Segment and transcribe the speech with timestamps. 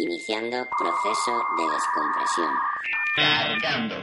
[0.00, 2.52] Iniciando proceso de descompresión.
[3.16, 3.96] Cargando.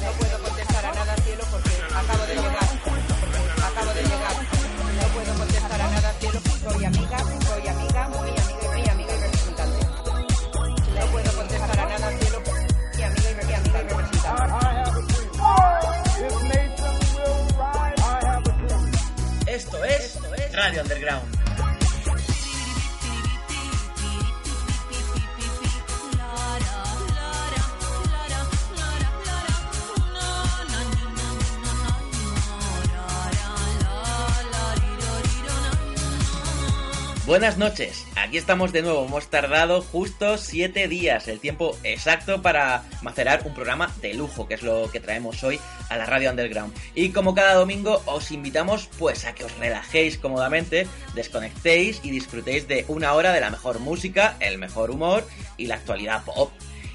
[0.00, 2.68] No puedo contestar a nada, cielo, porque acabo de llegar.
[3.66, 4.34] Acabo de llegar.
[4.96, 6.40] No puedo contestar a nada, cielo.
[6.40, 7.39] Soy amiga,
[20.62, 21.24] Radio Underground.
[37.24, 42.84] Buenas noches, aquí estamos de nuevo, hemos tardado justo 7 días, el tiempo exacto para
[43.02, 45.58] macerar un programa de lujo, que es lo que traemos hoy
[45.88, 46.72] a la Radio Underground.
[46.94, 52.68] Y como cada domingo os invitamos pues a que os relajéis cómodamente, desconectéis y disfrutéis
[52.68, 56.52] de una hora de la mejor música, el mejor humor y la actualidad pop.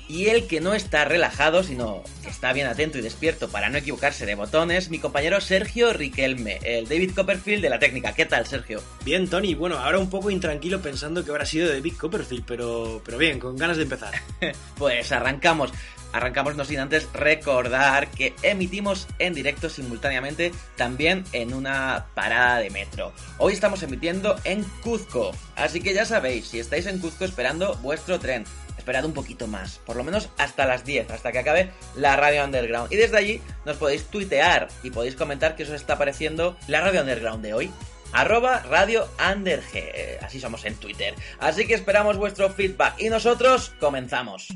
[0.08, 3.78] Y el que no está relajado, sino que está bien atento y despierto para no
[3.78, 8.14] equivocarse de botones, mi compañero Sergio Riquelme, el David Copperfield de la técnica.
[8.14, 8.83] ¿Qué tal, Sergio?
[9.03, 9.56] Bien, Tony.
[9.56, 13.56] Bueno, ahora un poco intranquilo pensando que habrá sido David Copperfield, pero, pero bien, con
[13.58, 14.14] ganas de empezar.
[14.78, 15.72] Pues arrancamos.
[16.16, 22.70] Arrancamos no sin antes recordar que emitimos en directo simultáneamente también en una parada de
[22.70, 23.11] metro.
[23.38, 28.17] Hoy estamos emitiendo en Cuzco, así que ya sabéis, si estáis en Cuzco esperando vuestro
[28.17, 28.45] tren,
[28.86, 32.44] esperad un poquito más, por lo menos hasta las 10, hasta que acabe la radio
[32.44, 32.94] underground.
[32.94, 37.02] Y desde allí nos podéis tuitear y podéis comentar qué os está pareciendo la radio
[37.02, 37.72] underground de hoy.
[38.11, 41.16] Arroba Radio Underg, eh, así somos en Twitter.
[41.39, 44.53] Así que esperamos vuestro feedback y nosotros comenzamos.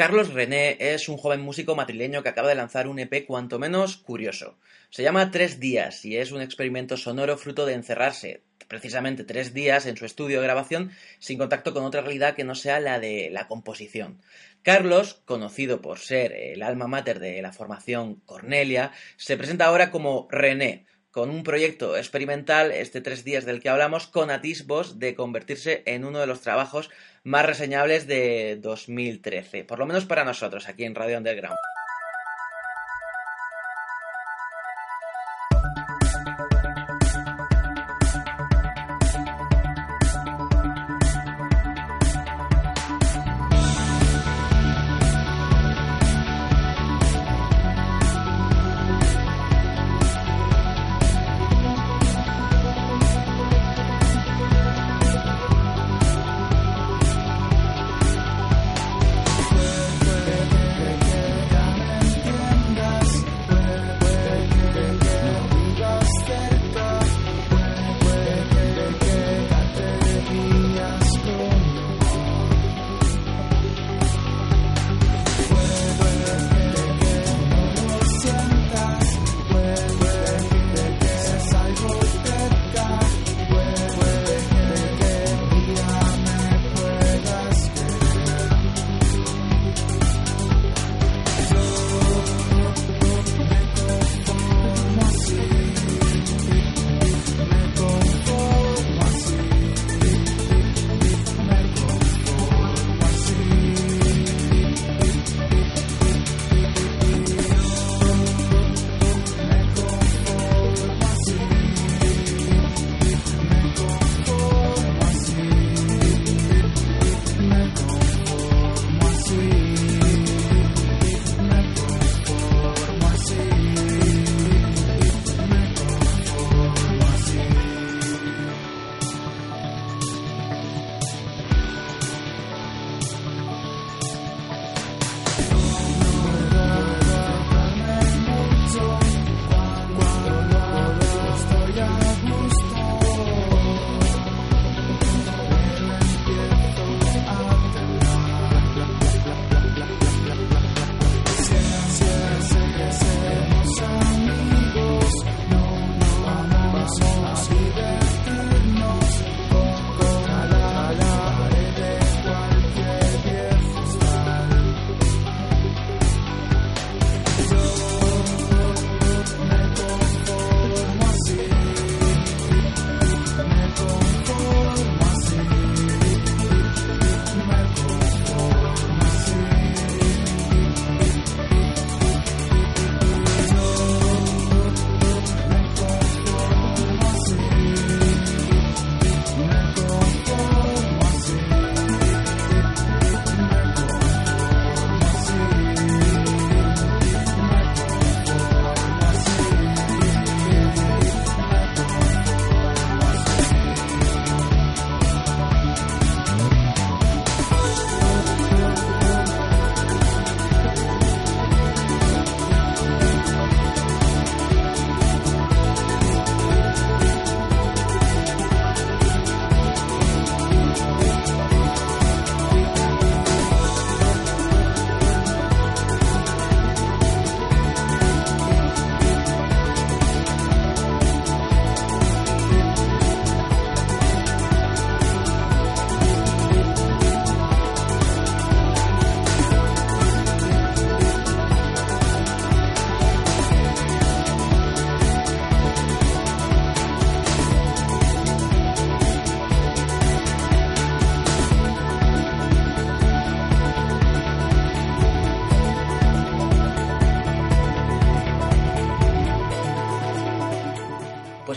[0.00, 3.98] Carlos René es un joven músico madrileño que acaba de lanzar un EP cuanto menos
[3.98, 4.56] curioso.
[4.88, 9.84] Se llama Tres Días y es un experimento sonoro fruto de encerrarse precisamente tres días
[9.84, 13.28] en su estudio de grabación sin contacto con otra realidad que no sea la de
[13.30, 14.22] la composición.
[14.62, 20.28] Carlos, conocido por ser el alma mater de la formación Cornelia, se presenta ahora como
[20.30, 25.82] René, con un proyecto experimental, este tres días del que hablamos, con atisbos de convertirse
[25.86, 26.90] en uno de los trabajos
[27.24, 31.58] más reseñables de 2013, por lo menos para nosotros aquí en Radio Underground.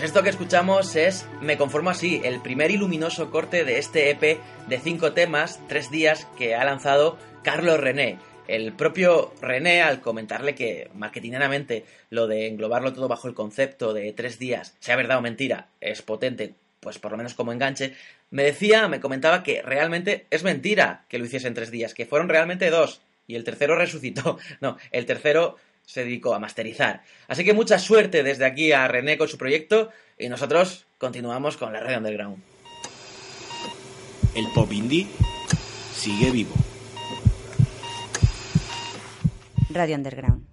[0.04, 4.10] Pues esto que escuchamos es Me conformo así, el primer y luminoso corte de este
[4.10, 8.20] EP de cinco temas, tres días, que ha lanzado Carlos René.
[8.50, 14.12] El propio René, al comentarle que marketingeramente lo de englobarlo todo bajo el concepto de
[14.12, 17.94] tres días, sea verdad o mentira, es potente, pues por lo menos como enganche,
[18.30, 22.06] me decía, me comentaba que realmente es mentira que lo hiciese en tres días, que
[22.06, 24.38] fueron realmente dos, y el tercero resucitó.
[24.60, 27.04] No, el tercero se dedicó a masterizar.
[27.28, 31.74] Así que mucha suerte desde aquí a René con su proyecto y nosotros continuamos con
[31.74, 32.42] la red underground.
[34.36, 35.08] El pop indie
[35.94, 36.54] sigue vivo.
[39.70, 40.53] Radio Underground.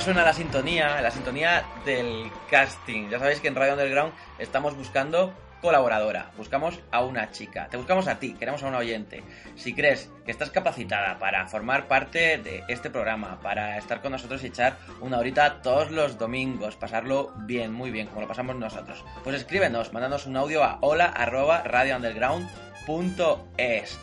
[0.00, 3.10] Suena la sintonía, la sintonía del casting.
[3.10, 8.08] Ya sabéis que en Radio Underground estamos buscando colaboradora, buscamos a una chica, te buscamos
[8.08, 9.22] a ti, queremos a un oyente.
[9.56, 14.42] Si crees que estás capacitada para formar parte de este programa, para estar con nosotros
[14.42, 19.04] y echar una horita todos los domingos, pasarlo bien, muy bien, como lo pasamos nosotros,
[19.22, 23.98] pues escríbenos, mándanos un audio a hola arroba radiounderground.es.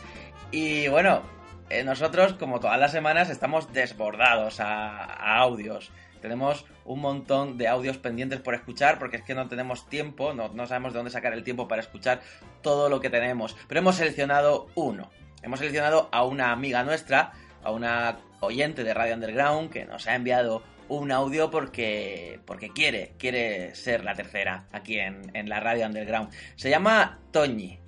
[0.52, 1.37] Y bueno,
[1.70, 5.90] eh, nosotros, como todas las semanas, estamos desbordados a, audios.
[6.22, 10.48] Tenemos un montón de audios pendientes por escuchar porque es que no tenemos tiempo, no,
[10.48, 12.22] no sabemos de dónde sacar el tiempo para escuchar
[12.62, 13.56] todo lo que tenemos.
[13.68, 15.10] Pero hemos seleccionado uno.
[15.42, 17.32] Hemos seleccionado a una amiga nuestra,
[17.62, 23.12] a una oyente de Radio Underground que nos ha enviado un audio porque, porque quiere,
[23.18, 26.32] quiere ser la tercera aquí en, en la Radio Underground.
[26.56, 27.78] Se llama Toñi.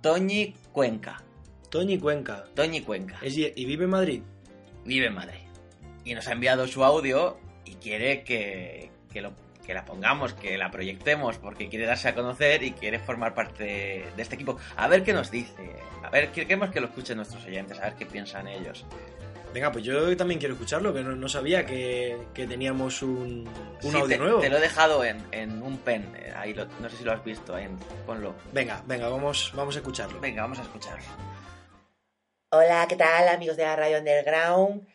[0.00, 1.22] Toñi Cuenca.
[1.72, 2.44] Toñi Cuenca.
[2.54, 3.16] Toñi Cuenca.
[3.22, 4.22] Es- ¿Y vive en Madrid?
[4.84, 5.40] Vive en Madrid.
[6.04, 9.32] Y nos ha enviado su audio y quiere que, que, lo,
[9.64, 13.64] que la pongamos, que la proyectemos, porque quiere darse a conocer y quiere formar parte
[14.14, 14.58] de este equipo.
[14.76, 15.76] A ver qué nos dice.
[16.04, 18.84] A ver, queremos que lo escuchen nuestros oyentes, a ver qué piensan ellos.
[19.54, 23.46] Venga, pues yo también quiero escucharlo, que no, no sabía que, que teníamos un,
[23.82, 24.40] un Sí, audio te, nuevo.
[24.40, 26.06] te lo he dejado en, en un pen.
[26.36, 27.54] Ahí lo- no sé si lo has visto.
[27.54, 28.34] ahí en- ponlo.
[28.52, 30.18] Venga, venga, vamos, vamos a escucharlo.
[30.20, 30.98] Venga, vamos a escuchar.
[32.52, 34.86] Hola, ¿qué tal amigos de la Radio Underground?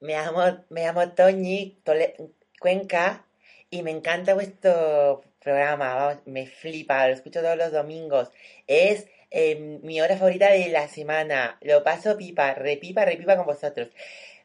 [0.00, 2.16] Me llamo, me llamo Toñi Tole-
[2.60, 3.26] Cuenca
[3.70, 8.30] y me encanta vuestro programa, vamos, me flipa, lo escucho todos los domingos.
[8.66, 13.88] Es eh, mi hora favorita de la semana, lo paso pipa, repipa, repipa con vosotros.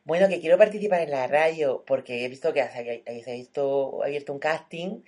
[0.05, 4.39] Bueno, que quiero participar en la radio porque he visto que habéis visto, abierto un
[4.39, 5.03] casting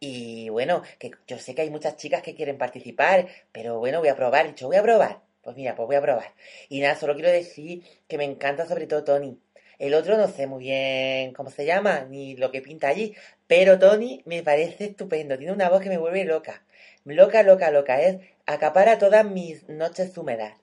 [0.00, 4.08] y bueno, que yo sé que hay muchas chicas que quieren participar, pero bueno, voy
[4.10, 5.27] a probar, dicho, voy a probar.
[5.48, 6.34] Pues mira, pues voy a probar.
[6.68, 9.40] Y nada, solo quiero decir que me encanta sobre todo Tony.
[9.78, 13.14] El otro no sé muy bien cómo se llama, ni lo que pinta allí,
[13.46, 16.66] pero Tony me parece estupendo, tiene una voz que me vuelve loca.
[17.04, 20.54] Loca, loca, loca, es acapara todas mis noches húmedas.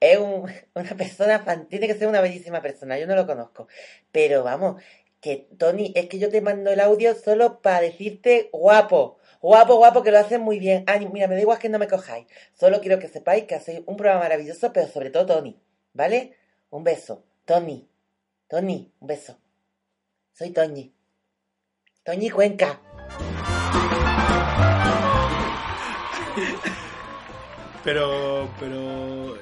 [0.00, 3.68] Es un- una persona, tiene que ser una bellísima persona, yo no lo conozco.
[4.12, 4.82] Pero vamos,
[5.20, 9.18] que Tony, es que yo te mando el audio solo para decirte guapo.
[9.40, 10.84] Guapo, guapo, que lo haces muy bien.
[10.86, 12.26] Ah, mira, me da igual que no me cojáis.
[12.54, 15.58] Solo quiero que sepáis que hacéis un programa maravilloso, pero sobre todo Tony.
[15.92, 16.36] ¿Vale?
[16.70, 17.24] Un beso.
[17.44, 17.88] Tony.
[18.48, 19.38] Tony, un beso.
[20.32, 20.92] Soy Toñi.
[22.02, 22.80] Toñi Cuenca.
[27.84, 29.36] Pero, pero,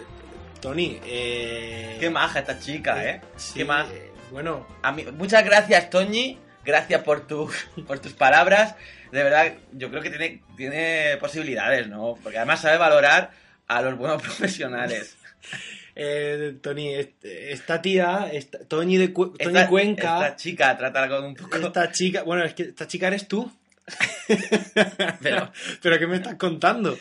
[0.61, 1.97] Tony, eh...
[1.99, 3.21] Qué maja esta chica, ¿eh?
[3.37, 3.93] sí, Qué maja.
[3.93, 6.39] eh, Bueno, A mí- muchas gracias, Toñi.
[6.65, 7.51] Gracias por, tu,
[7.87, 8.75] por tus palabras.
[9.11, 12.19] De verdad, yo creo que tiene, tiene posibilidades, ¿no?
[12.23, 13.31] Porque además sabe valorar
[13.67, 15.17] a los buenos profesionales.
[15.97, 21.25] eh, Tony, est- esta tía, esta, Toñi de Toñi Esta- Cuenca, Esta chica, trátala con
[21.25, 21.57] un poco.
[21.57, 23.51] esta chica, bueno, es que esta chica eres tú.
[25.23, 25.51] Pero,
[25.83, 26.99] ¿Pero qué me estás contando?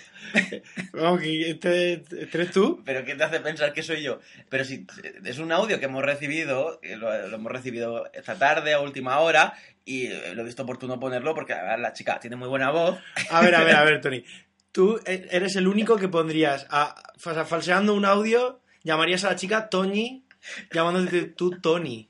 [0.93, 2.81] Vamos, este, este eres tú.
[2.85, 4.19] pero ¿qué te hace pensar que soy yo?
[4.49, 4.85] Pero si
[5.23, 9.53] es un audio que hemos recibido, lo, lo hemos recibido esta tarde a última hora
[9.85, 12.97] y lo he visto oportuno ponerlo porque la chica tiene muy buena voz.
[13.29, 14.23] A ver, a ver, a ver, Tony.
[14.71, 19.35] Tú e- eres el único que pondrías, a, fa- falseando un audio, llamarías a la
[19.37, 20.25] chica Toñi,
[20.71, 22.09] llamándote tú Tony.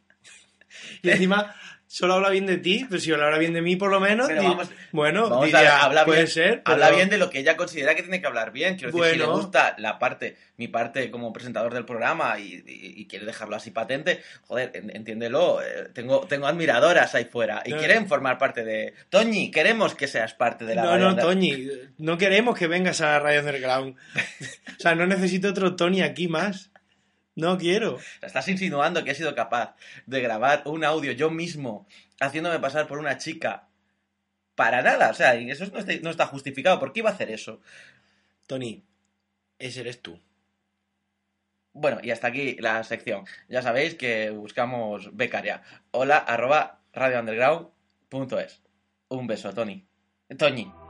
[1.02, 1.56] Y encima,
[1.88, 4.28] solo habla bien de ti, pero si hablara bien de mí, por lo menos.
[4.28, 6.62] Pero vamos- bueno, Vamos diría, a hablar puede bien, ser.
[6.66, 8.76] habla bien de lo que ella considera que tiene que hablar bien.
[8.76, 12.94] Quiero decir, si le gusta la parte, mi parte como presentador del programa y, y-
[13.02, 15.62] y quiere dejarlo así patente, joder, en- entiéndelo.
[15.62, 17.78] eh, tengo, tengo admiradoras ahí fuera y No.
[17.78, 18.94] quieren formar parte de.
[19.10, 23.02] Toñi, queremos que seas parte de la No, radio no, Toñi, no queremos que vengas
[23.02, 23.96] a Radio Underground.
[24.78, 26.70] O sea, no necesito otro Tony aquí más.
[27.38, 28.00] No quiero.
[28.24, 29.76] Estás insinuando que he sido capaz
[30.08, 31.88] de grabar un audio yo mismo
[32.20, 33.68] haciéndome pasar por una chica
[34.56, 35.12] para nada.
[35.12, 36.80] O sea, eso no está, no está justificado.
[36.80, 37.62] ¿Por qué iba a hacer eso?
[38.48, 38.84] Tony,
[39.60, 40.20] ese eres tú.
[41.74, 43.26] Bueno, y hasta aquí la sección.
[43.48, 45.62] Ya sabéis que buscamos becaria.
[45.92, 48.64] Hola, arroba radiounderground.es.
[49.10, 49.88] Un beso, Tony.
[50.40, 50.87] Toñi.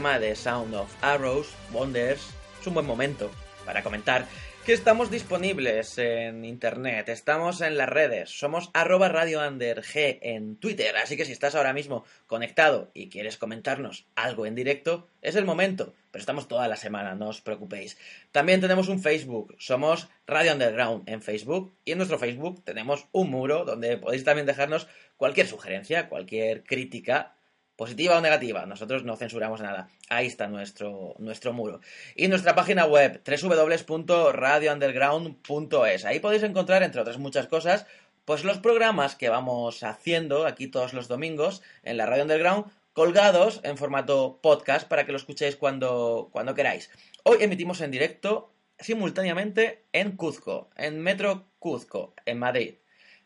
[0.00, 3.30] De Sound of Arrows, Wonders, es un buen momento
[3.66, 4.26] para comentar
[4.64, 10.96] que estamos disponibles en internet, estamos en las redes, somos arroba radio under en Twitter,
[10.96, 15.44] así que si estás ahora mismo conectado y quieres comentarnos algo en directo, es el
[15.44, 17.98] momento, pero estamos toda la semana, no os preocupéis.
[18.32, 23.28] También tenemos un Facebook, somos Radio Underground en Facebook y en nuestro Facebook tenemos un
[23.28, 27.34] muro donde podéis también dejarnos cualquier sugerencia, cualquier crítica
[27.80, 29.88] positiva o negativa, nosotros no censuramos nada.
[30.10, 31.80] Ahí está nuestro, nuestro muro.
[32.14, 36.04] Y nuestra página web, www.radiounderground.es.
[36.04, 37.86] Ahí podéis encontrar, entre otras muchas cosas,
[38.26, 43.62] pues los programas que vamos haciendo aquí todos los domingos en la Radio Underground, colgados
[43.64, 46.90] en formato podcast para que lo escuchéis cuando, cuando queráis.
[47.22, 52.74] Hoy emitimos en directo simultáneamente en Cuzco, en Metro Cuzco, en Madrid.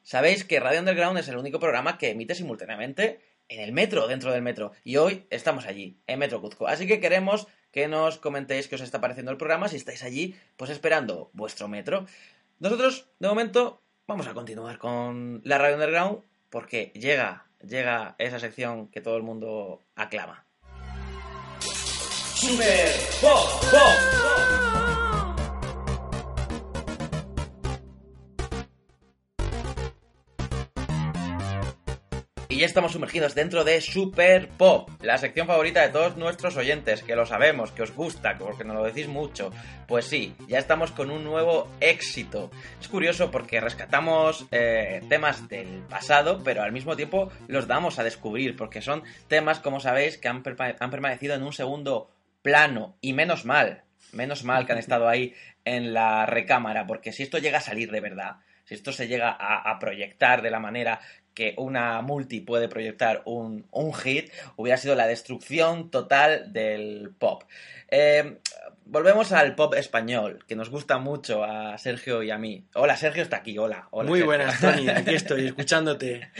[0.05, 4.33] Sabéis que Radio Underground es el único programa que emite simultáneamente en el metro, dentro
[4.33, 4.73] del metro.
[4.85, 6.67] Y hoy estamos allí, en Metro Cuzco.
[6.67, 10.37] Así que queremos que nos comentéis qué os está pareciendo el programa, si estáis allí,
[10.57, 12.07] pues esperando vuestro metro.
[12.61, 18.89] Nosotros, de momento, vamos a continuar con la Radio Underground, porque llega, llega esa sección
[18.89, 20.47] que todo el mundo aclama.
[22.35, 22.91] Super
[23.21, 24.64] Pop Pop.
[32.55, 37.03] Y ya estamos sumergidos dentro de Super Pop, la sección favorita de todos nuestros oyentes,
[37.03, 39.51] que lo sabemos, que os gusta, porque nos lo decís mucho.
[39.89, 42.53] Pues sí, ya estamos con un nuevo éxito.
[42.81, 48.05] Es curioso porque rescatamos eh, temas del pasado, pero al mismo tiempo los damos a
[48.05, 52.97] descubrir, porque son temas, como sabéis, que han, perma- han permanecido en un segundo plano,
[53.01, 57.39] y menos mal, menos mal que han estado ahí en la recámara, porque si esto
[57.39, 61.01] llega a salir de verdad, si esto se llega a, a proyectar de la manera
[61.35, 67.43] que una multi puede proyectar un, un hit, hubiera sido la destrucción total del pop.
[67.89, 68.39] Eh,
[68.87, 72.65] volvemos al pop español, que nos gusta mucho a Sergio y a mí.
[72.75, 73.89] Hola, Sergio está aquí, hola.
[73.91, 74.27] hola Muy Sergio.
[74.27, 74.89] buenas, Tony.
[74.91, 76.31] Aquí estoy, escuchándote.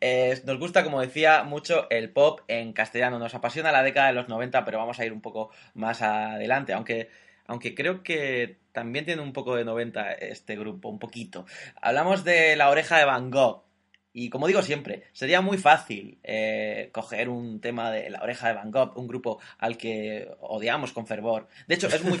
[0.00, 3.18] Eh, nos gusta, como decía, mucho el pop en castellano.
[3.18, 6.72] Nos apasiona la década de los 90, pero vamos a ir un poco más adelante,
[6.72, 7.10] aunque,
[7.46, 11.46] aunque creo que también tiene un poco de 90 este grupo, un poquito.
[11.80, 13.64] Hablamos de La Oreja de Van Gogh.
[14.12, 18.54] Y como digo siempre, sería muy fácil eh, coger un tema de La Oreja de
[18.54, 21.46] Van Gogh, un grupo al que odiamos con fervor.
[21.68, 22.20] De hecho, es muy,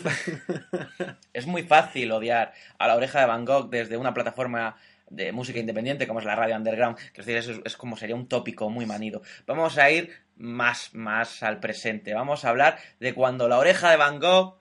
[1.32, 4.76] es muy fácil odiar a La Oreja de Van Gogh desde una plataforma
[5.08, 8.14] de música independiente como es la radio underground, que es, decir, es, es como sería
[8.14, 9.22] un tópico muy manido.
[9.46, 12.14] Vamos a ir más, más al presente.
[12.14, 14.58] Vamos a hablar de cuando La Oreja de Van Gogh,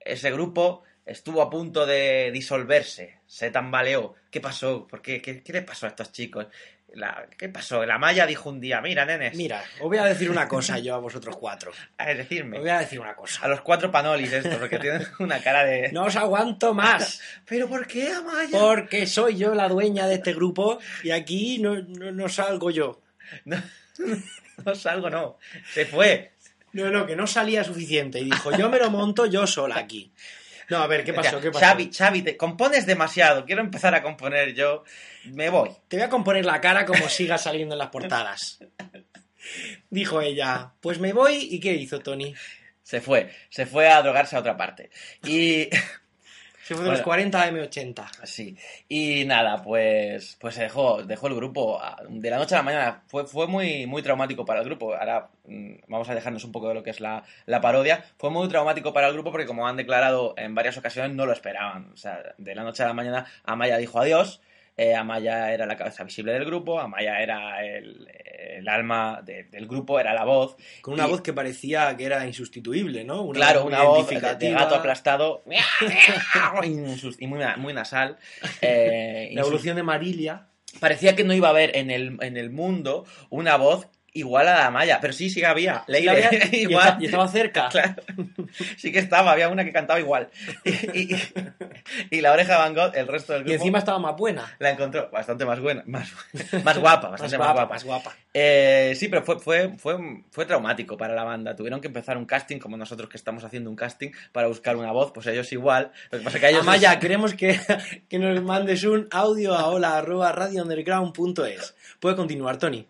[0.00, 4.14] ese grupo, estuvo a punto de disolverse, se tambaleó.
[4.30, 4.86] ¿Qué pasó?
[4.86, 5.20] ¿Por qué?
[5.20, 6.46] ¿Qué, qué le pasó a estos chicos?
[6.94, 7.84] La- ¿Qué pasó?
[7.84, 10.94] La Maya dijo un día, mira, nenes, Mira, os voy a decir una cosa yo
[10.94, 11.72] a vosotros cuatro.
[11.98, 13.46] a decirme, Os voy a decir una a cosa.
[13.48, 15.90] los cuatro panolis estos, porque tienen una cara de...
[15.92, 18.58] No os aguanto más, ¿Pero por qué, Amaya?
[18.58, 23.02] porque soy yo la dueña de este grupo y aquí no, no, no salgo yo.
[23.44, 23.60] No,
[24.64, 25.38] no salgo, no.
[25.74, 26.32] Se fue.
[26.72, 28.20] No, no, que no salía suficiente.
[28.20, 30.12] Y dijo, yo me lo monto yo sola aquí.
[30.68, 31.40] No, a ver, ¿qué pasó?
[31.40, 31.64] ¿Qué pasó?
[31.64, 33.44] Xavi, Xavi, te compones demasiado.
[33.44, 34.84] Quiero empezar a componer yo.
[35.24, 35.70] Me voy.
[35.88, 38.58] Te voy a componer la cara como siga saliendo en las portadas.
[39.90, 41.48] Dijo ella, pues me voy.
[41.50, 42.34] ¿Y qué hizo Tony?
[42.82, 43.32] Se fue.
[43.48, 44.90] Se fue a drogarse a otra parte.
[45.24, 45.68] Y...
[46.66, 47.04] Se fue de los Bueno.
[47.04, 48.06] 40 a M80.
[48.24, 48.56] Sí.
[48.88, 52.62] Y nada, pues, pues se dejó, dejó el grupo a- de la noche a la
[52.64, 53.02] mañana.
[53.06, 54.94] Fue, fue muy, muy traumático para el grupo.
[54.94, 58.04] Ahora mm, vamos a dejarnos un poco de lo que es la, la parodia.
[58.18, 61.32] Fue muy traumático para el grupo porque como han declarado en varias ocasiones no lo
[61.32, 61.92] esperaban.
[61.92, 64.40] O sea, de la noche a la mañana Amaya dijo adiós.
[64.78, 68.06] Eh, Amaya era la cabeza visible del grupo, Amaya era el,
[68.58, 70.56] el alma de- del grupo, era la voz.
[70.82, 73.22] Con una Y- voz que parecía que era insustituible, ¿no?
[73.22, 75.42] Una claro, una voz de, gato aplastado
[77.20, 78.16] y muy, muy nasal.
[78.60, 80.48] eh, La evolución de Marilia.
[80.80, 84.54] parecía que no iba a haber en el, en el mundo una voz igual a
[84.58, 85.84] la Maya, pero sí, sí que había.
[85.86, 86.96] Leire, había- y, igual.
[87.00, 87.68] y estaba cerca.
[87.76, 88.02] Claro.
[88.76, 90.28] Sí que estaba, había una que cantaba igual.
[90.64, 90.70] Y,
[91.14, 91.22] y-
[92.10, 94.54] y la oreja de Van Gogh, el resto del Y grupo, encima estaba más buena.
[94.58, 96.10] la encontró bastante más buena, más,
[96.64, 97.66] más guapa, bastante más, guapa.
[97.72, 98.14] más guapa.
[98.32, 99.96] Eh, sí, pero fue, fue, fue,
[100.30, 101.54] fue traumático para la banda.
[101.56, 104.92] Tuvieron que empezar un casting, como nosotros que estamos haciendo un casting, para buscar una
[104.92, 105.92] voz, pues ellos igual.
[106.10, 107.58] Lo que pasa que ellos Amaya, queremos que,
[108.08, 111.74] que nos mandes un audio a hola arroba radiounderground.es.
[112.00, 112.86] Puede continuar, Tony.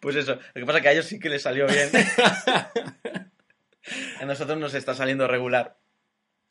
[0.00, 1.90] Pues eso, lo que pasa es que a ellos sí que les salió bien.
[4.20, 5.76] a nosotros nos está saliendo regular.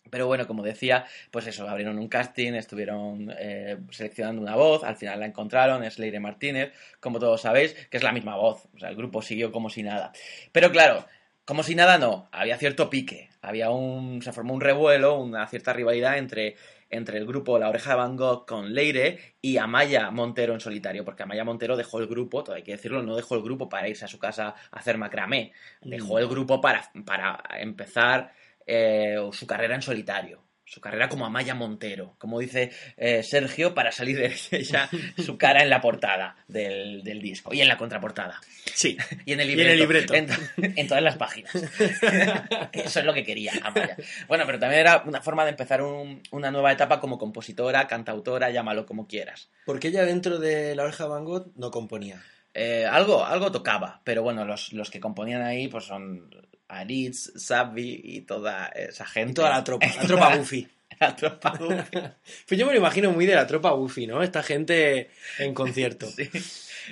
[0.09, 4.95] Pero bueno, como decía, pues eso, abrieron un casting, estuvieron eh, seleccionando una voz, al
[4.95, 8.79] final la encontraron, es Leire Martínez, como todos sabéis, que es la misma voz, o
[8.79, 10.11] sea, el grupo siguió como si nada.
[10.51, 11.05] Pero claro,
[11.45, 15.73] como si nada no, había cierto pique, había un, se formó un revuelo, una cierta
[15.73, 16.55] rivalidad entre,
[16.89, 21.03] entre el grupo La Oreja de Van Gogh con Leire y Amaya Montero en solitario,
[21.03, 23.87] porque Amaya Montero dejó el grupo, todo hay que decirlo, no dejó el grupo para
[23.89, 28.33] irse a su casa a hacer macramé, dejó el grupo para, para empezar
[28.65, 30.46] eh, su carrera en solitario.
[30.69, 35.63] Su carrera como Amaya Montero, como dice eh, Sergio, para salir de ella su cara
[35.63, 38.39] en la portada del, del disco y en la contraportada.
[38.73, 38.97] Sí.
[39.25, 39.69] Y en el Y libreto.
[39.69, 40.13] en el libreto.
[40.13, 41.51] En, en todas las páginas.
[42.73, 43.95] Eso es lo que quería Amaya.
[44.27, 48.49] Bueno, pero también era una forma de empezar un- una nueva etapa como compositora, cantautora,
[48.51, 49.49] llámalo como quieras.
[49.65, 52.21] Porque ella dentro de la oreja Van Gogh no componía.
[52.53, 56.29] Eh, algo, algo tocaba, pero bueno, los, los que componían ahí pues son
[56.67, 59.31] Aritz, Sabi y toda esa gente.
[59.31, 60.67] Y toda la tropa, la tropa Buffy.
[60.99, 61.97] La tropa Buffy.
[62.47, 64.23] Pues yo me lo imagino muy de la tropa Buffy, ¿no?
[64.23, 66.07] Esta gente en concierto.
[66.15, 66.29] Sí.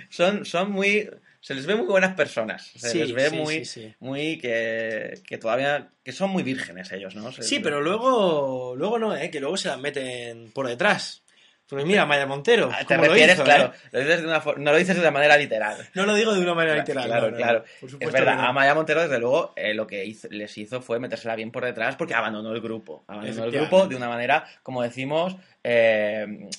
[0.10, 1.10] Son, son muy.
[1.40, 2.70] Se les ve muy buenas personas.
[2.76, 3.64] Se Sí, les ve sí, muy,
[4.00, 5.90] muy que, que todavía.
[6.04, 7.32] que son muy vírgenes ellos, ¿no?
[7.32, 9.30] Se- Sí, pero luego, luego no, ¿eh?
[9.32, 11.24] Que luego se las meten por detrás.
[11.68, 12.70] Pues mira, Maya Montero.
[12.72, 13.74] Ah, Te ¿cómo lo refieres, hizo, claro.
[13.74, 13.90] eh?
[13.92, 15.78] Lo dices de una for- no lo dices de una manera literal.
[15.96, 17.06] No lo digo de una manera literal.
[17.08, 17.60] Claro, no, no, claro.
[17.82, 17.90] no.
[17.90, 21.00] Por Es verdad, a Maya Montero, desde luego, eh, lo que hizo- les hizo fue
[21.00, 23.04] metérsela bien por detrás porque abandonó el grupo.
[23.08, 26.50] Abandonó el grupo de una manera, como decimos, eh,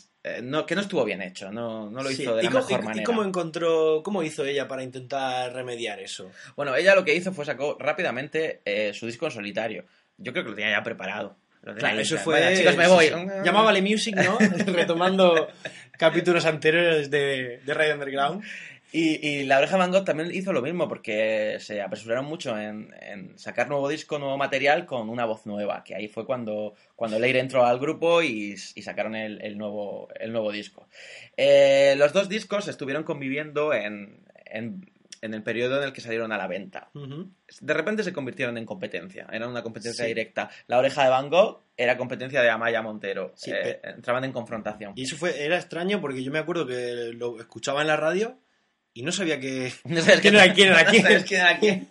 [0.42, 2.22] no, que no estuvo bien hecho, no, no lo Sí.
[2.22, 3.04] hizo de ¿Y la cómo, mejor y- y manera.
[3.04, 6.32] cómo encontró, cómo hizo ella para intentar remediar eso?
[6.56, 9.84] Bueno, ella lo que hizo fue sacó rápidamente eh, su disco en solitario.
[10.18, 11.36] Yo creo que lo tenía ya preparado.
[11.74, 12.34] Claro, eso fue.
[12.40, 13.10] "Vaya, chicos, me voy.
[13.44, 14.38] Llamábale Music, ¿no?
[14.72, 15.48] Retomando
[15.98, 18.44] capítulos anteriores de, de Radio Underground.
[18.92, 22.94] Y, y La Oreja Van Gogh también hizo lo mismo porque se apresuraron mucho en,
[23.00, 27.18] en sacar nuevo disco, nuevo material con una voz nueva, que ahí fue cuando, cuando
[27.18, 30.86] Leire entró al grupo y, y sacaron el, el nuevo, el nuevo disco.
[31.36, 34.88] Eh, los dos discos estuvieron conviviendo en, en,
[35.22, 36.90] en el periodo en el que salieron a la venta.
[36.94, 37.30] Ujú.
[37.60, 40.08] De repente se convirtieron en competencia, era una competencia Sí.
[40.08, 40.50] directa.
[40.66, 44.92] La Oreja de Van Gogh era competencia de Amaya Montero, Sí, Eh, entraban en confrontación.
[44.96, 48.38] Y eso fue, era extraño porque yo me acuerdo que lo escuchaba en la radio
[48.94, 49.72] y no sabía que.
[49.84, 51.02] No sabes ¿Quién era quién era no quién?
[51.02, 51.88] sabes quién era quién.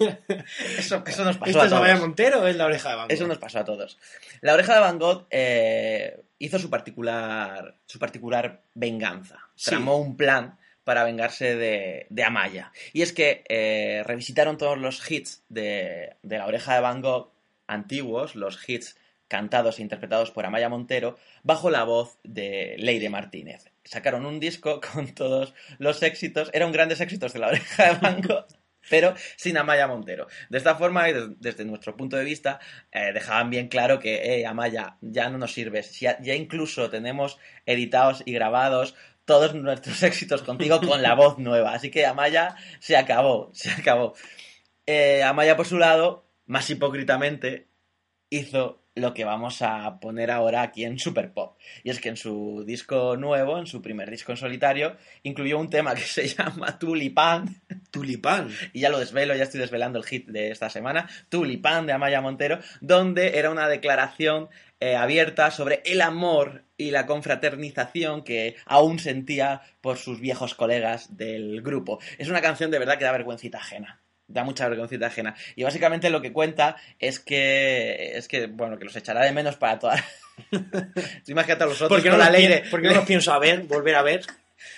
[0.78, 1.74] Eso, eso nos pasó ¿Esto a es todos.
[1.74, 3.14] Amaya Montero o es la oreja de Van Gogh?
[3.14, 3.98] Eso nos pasó a todos.
[4.42, 9.38] La oreja de Van Gogh eh, hizo su particular, su particular venganza.
[9.56, 9.70] Sí.
[9.70, 12.72] Tramó un plan para vengarse de, de Amaya.
[12.94, 17.36] Y es que eh, revisitaron todos los hits de, de la oreja de Van Gogh
[17.68, 18.96] antiguos, los hits
[19.28, 23.72] cantados e interpretados por Amaya Montero, bajo la voz de Leire Martínez.
[23.84, 28.46] Sacaron un disco con todos los éxitos, eran grandes éxitos de la oreja de Gogh,
[28.90, 30.28] pero sin Amaya Montero.
[30.50, 32.60] De esta forma, desde nuestro punto de vista,
[32.92, 36.00] eh, dejaban bien claro que, Amaya, ya no nos sirves.
[36.00, 38.96] Ya incluso tenemos editados y grabados
[39.26, 41.74] todos nuestros éxitos contigo con la voz nueva.
[41.74, 44.14] Así que Amaya se acabó, se acabó.
[44.86, 47.68] Eh, Amaya, por su lado, más hipócritamente,
[48.30, 51.58] hizo lo que vamos a poner ahora aquí en Super Pop.
[51.84, 55.70] Y es que en su disco nuevo, en su primer disco en solitario, incluyó un
[55.70, 57.62] tema que se llama Tulipán.
[57.92, 58.50] Tulipán.
[58.74, 62.22] Y ya lo desvelo, ya estoy desvelando el hit de esta semana, Tulipán de Amaya
[62.22, 69.00] Montero, donde era una declaración eh, abierta sobre el amor y la confraternización que aún
[69.00, 72.00] sentía por sus viejos colegas del grupo.
[72.18, 74.05] Es una canción de verdad que da vergüencita ajena.
[74.28, 75.36] Da mucha vergüencita ajena.
[75.56, 79.56] Y básicamente lo que cuenta es que, es que bueno, que los echará de menos
[79.58, 80.04] para toda...
[80.52, 80.62] Tú
[81.28, 82.64] Imagínate a los otros Porque no, la los ley de...
[82.70, 84.26] porque no los pienso a ver, volver a ver.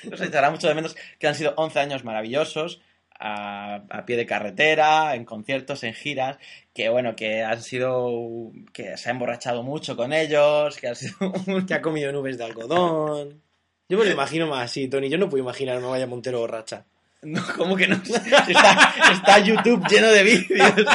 [0.04, 2.82] Nos echará mucho de menos que han sido 11 años maravillosos,
[3.20, 6.38] a, a pie de carretera, en conciertos, en giras,
[6.74, 11.18] que bueno, que han sido, que se ha emborrachado mucho con ellos, que ha sido
[11.68, 13.42] Que ha comido nubes de algodón.
[13.90, 15.10] Yo me lo imagino más así, Tony.
[15.10, 16.86] Yo no puedo imaginar a Amaya Montero borracha.
[17.28, 17.96] No, ¿cómo que no?
[18.48, 20.74] Está, está YouTube lleno de vídeos.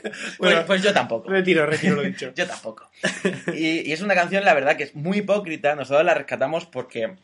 [0.00, 0.64] Pues, Bueno.
[0.66, 1.28] pues yo tampoco.
[1.28, 2.32] Retiro, retiro lo dicho.
[2.36, 2.88] Yo tampoco.
[3.54, 5.74] Y, y es una canción, la verdad, que es muy hipócrita.
[5.74, 7.16] Nosotros la rescatamos porque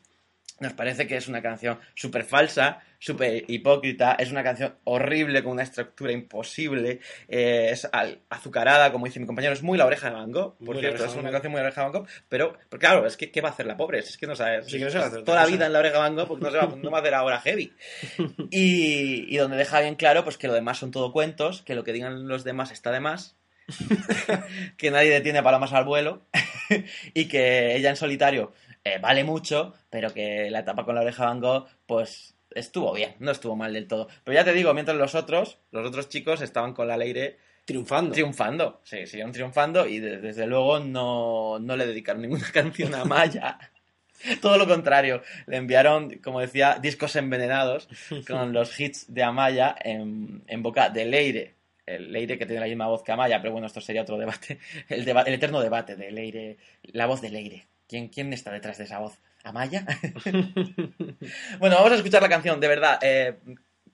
[0.60, 4.14] nos parece que es una canción súper falsa, súper hipócrita.
[4.18, 7.00] Es una canción horrible, con una estructura imposible.
[7.28, 9.52] eh, es al- azucarada, como dice mi compañero.
[9.52, 11.04] Es muy la oreja de Van Gogh, por Muy cierto.
[11.04, 12.08] Es una canción muy la oreja de Van Gogh.
[12.28, 13.98] Pero, pero claro, es que ¿qué va a hacer la pobre?
[14.00, 14.62] Es que no sabe.
[14.64, 16.56] Sí, no sabe Toda la vida en la oreja de Van Gogh, porque no, se
[16.58, 17.72] va, no va a hacer ahora heavy.
[18.50, 21.84] Y, y donde deja bien claro pues que lo demás son todo cuentos, que lo
[21.84, 23.36] que digan los demás está de más,
[24.76, 26.22] que nadie detiene palomas al vuelo
[27.14, 28.52] y que ella en solitario
[28.84, 32.92] eh, vale mucho, pero que la etapa con la oreja de Van Gogh pues estuvo
[32.92, 34.08] bien, no estuvo mal del todo.
[34.24, 38.12] Pero ya te digo, mientras los otros, los otros chicos estaban con la Leire Triunfando.
[38.12, 43.04] triunfando, sí, siguieron triunfando y de- desde luego no, no le dedicaron ninguna canción a
[43.04, 43.58] Maya.
[44.40, 47.88] Todo lo contrario, le enviaron, como decía, discos envenenados
[48.28, 51.54] con los hits de Amaya en, en boca de Leire.
[51.84, 54.58] El Leire que tiene la misma voz que Amaya, pero bueno, esto sería otro debate.
[54.88, 57.66] El, deba- el eterno debate de Leire, la voz de Leire.
[57.88, 59.18] ¿Quién, ¿Quién está detrás de esa voz?
[59.46, 59.86] ¿Amaya?
[61.60, 62.98] bueno, vamos a escuchar la canción, de verdad.
[63.02, 63.36] eh,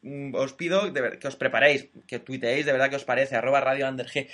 [0.03, 3.37] mm, os pido de ver- que os preparéis, que tuiteéis de verdad que os parece,
[3.37, 4.29] arroba radio under G.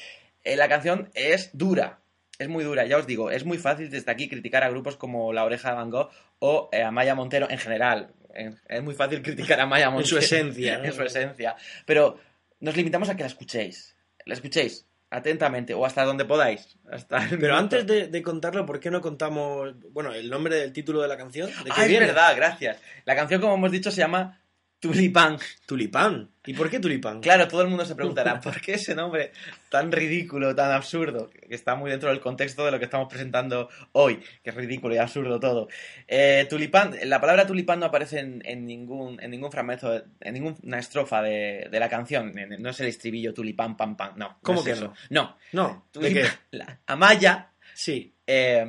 [0.45, 1.99] Eh, la canción es dura,
[2.39, 5.33] es muy dura, ya os digo, es muy fácil desde aquí criticar a grupos como
[5.33, 8.13] La Oreja de Van Gogh o eh, a Maya Montero en general.
[8.35, 10.09] En- es muy fácil criticar a Maya En Montero.
[10.09, 10.85] su esencia, ¿no?
[10.85, 11.57] en su esencia.
[11.85, 12.19] Pero
[12.61, 13.97] nos limitamos a que la escuchéis.
[14.25, 16.79] La escuchéis atentamente o hasta donde podáis.
[16.91, 21.01] Hasta Pero antes de, de contarlo, ¿por qué no contamos, bueno, el nombre del título
[21.01, 21.49] de la canción?
[21.65, 22.79] ¿De Ah, es verdad, gracias.
[23.05, 24.41] La canción, como hemos dicho, se llama
[24.81, 25.39] Tulipán.
[25.67, 26.31] Tulipán.
[26.47, 27.21] ¿Y por qué Tulipán?
[27.21, 29.33] Claro, todo el mundo se preguntará, ¿por qué ese nombre
[29.71, 31.31] tan ridículo, tan absurdo?
[31.31, 34.95] Que está muy dentro del contexto de lo que estamos presentando hoy, que es ridículo
[34.95, 35.69] y absurdo todo.
[36.07, 40.79] Eh, tulipán, la palabra tulipán no aparece en, en ningún, en ningún fragmento, en ninguna
[40.79, 42.33] estrofa de, de la canción.
[42.61, 44.13] No es el estribillo tulipán, pam, pam.
[44.17, 44.29] No.
[44.29, 44.95] no ¿Cómo es que eso.
[45.11, 45.37] no?
[45.53, 45.89] No.
[45.95, 46.25] No, ¿de qué?
[46.53, 48.15] la- Amaya, Sí.
[48.27, 48.65] eh,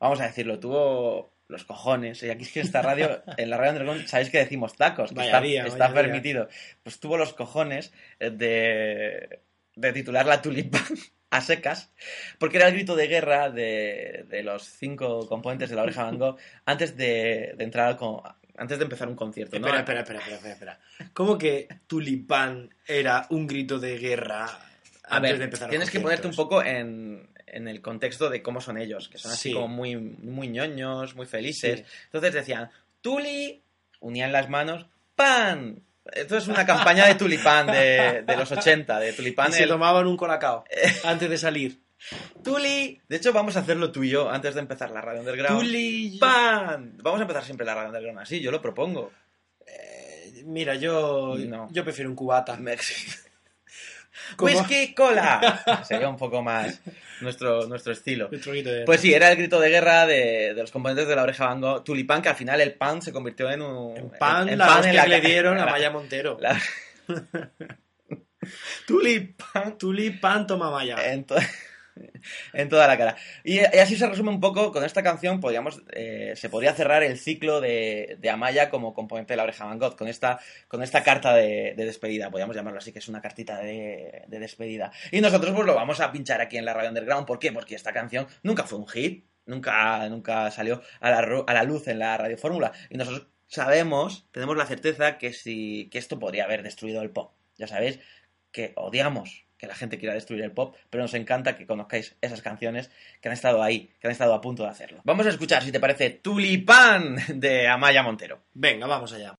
[0.00, 2.22] vamos a decirlo, tuvo los cojones.
[2.22, 5.10] Y aquí es que en esta radio, en la radio Underground, sabéis que decimos tacos,
[5.10, 5.94] que Vaya está, día, está día.
[5.94, 6.48] permitido.
[6.82, 9.40] Pues tuvo los cojones eh, de,
[9.76, 10.82] de titular la tulipán
[11.30, 11.92] a secas,
[12.38, 16.18] porque era el grito de guerra de, de los cinco componentes de la oreja Van
[16.18, 18.20] Gogh antes de, de entrar al con-
[18.56, 19.58] antes de empezar un concierto.
[19.58, 19.66] ¿no?
[19.68, 21.10] Espera, espera, espera, espera, espera, espera.
[21.14, 24.44] ¿Cómo que Tulipán era un grito de guerra
[25.04, 28.42] A antes ver, de empezar tienes que ponerte un poco en, en el contexto de
[28.42, 29.54] cómo son ellos, que son así Sí.
[29.54, 31.80] como muy, muy ñoños, muy felices.
[31.80, 31.84] Sí.
[32.06, 33.62] Entonces decían, Tuli,
[34.00, 35.82] unían las manos, pan.
[36.12, 39.68] Esto es una campaña de tulipán de, de los 80, de tulipán Y se el-
[39.68, 40.64] tomaban un colacao
[41.04, 41.78] antes de salir.
[42.42, 42.98] Tuli.
[43.08, 45.60] De hecho, vamos a hacerlo tú y yo antes de empezar la radio underground.
[45.60, 46.16] Tuli.
[46.18, 46.94] ¡Pan!
[47.02, 49.12] Vamos a empezar siempre la radio underground así, yo lo propongo.
[49.66, 51.68] Eh, Mira, yo, No.
[51.70, 52.56] yo prefiero un cubata.
[54.36, 54.50] ¿Cómo?
[54.50, 55.82] ¡Whisky cola!
[55.86, 56.80] Sería un poco más
[57.20, 58.28] nuestro, nuestro estilo.
[58.28, 61.46] De- Pues sí, era el grito de guerra de, de los componentes de la oreja
[61.46, 61.84] Van Gogh.
[61.84, 63.96] Tulipán, que al final el pan se convirtió en un...
[63.96, 66.36] En pan, en la pan la que le dieron a Maya Montero.
[66.40, 66.60] la-
[68.86, 69.76] Tulipán.
[69.78, 70.96] Tulipán toma Maya.
[71.12, 71.36] En, to-
[72.52, 73.16] en toda la cara.
[73.44, 77.18] Y, así se resume un poco, con esta canción podríamos, eh, se podría cerrar el
[77.18, 81.74] ciclo de, Amaya como componente de la oreja Van con esta, con esta carta de,
[81.76, 84.92] de despedida, podríamos llamarlo así, que es una cartita de, de despedida.
[85.10, 87.52] Y nosotros pues lo vamos a pinchar aquí en la radio underground, ¿por qué?
[87.52, 91.88] Porque esta canción nunca fue un hit, nunca, nunca salió a la, a la luz
[91.88, 96.44] en la radio fórmula, y nosotros sabemos, tenemos la certeza que, si, que esto podría
[96.44, 97.32] haber destruido el pop.
[97.56, 97.98] Ya sabéis
[98.52, 102.40] que odiamos que la gente quiera destruir el pop, pero nos encanta que conozcáis esas
[102.40, 105.02] canciones que han estado ahí, que han estado a punto de hacerlo.
[105.04, 108.40] Vamos a escuchar, si te parece, Tulipán de Amaya Montero.
[108.54, 109.34] Venga, vamos allá.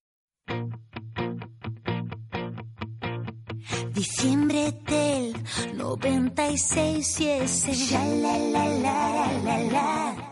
[3.94, 5.34] Diciembre del
[5.76, 10.32] 96 y ese la la la la la la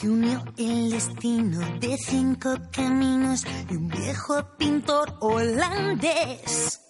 [0.00, 6.87] que unió el destino de cinco caminos y un viejo pintor holandés.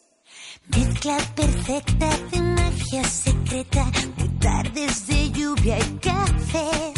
[0.77, 6.93] Mezcla perfecta de magia secreta, de tardes de lluvia y café.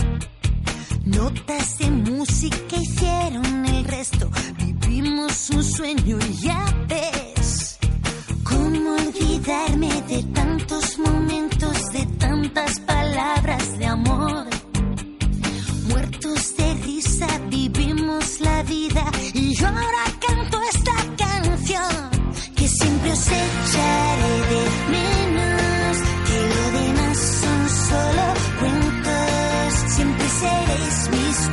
[1.04, 7.78] Notas de música hicieron el resto, vivimos un sueño y ya ves.
[8.42, 14.46] ¿Cómo olvidarme de tantos momentos, de tantas palabras de amor?
[15.88, 19.04] Muertos de risa vivimos la vida
[19.34, 20.04] y ahora